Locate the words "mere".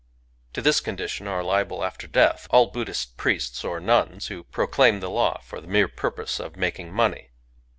5.67-5.87